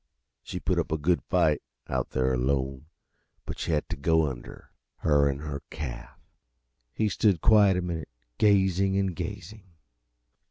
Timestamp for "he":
6.91-7.07